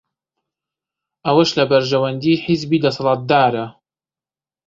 ئەوەش 1.25 1.49
لە 1.57 1.63
بەرژەوەندیی 1.71 2.41
حیزبی 2.45 2.83
دەسەڵاتدارە 2.85 3.65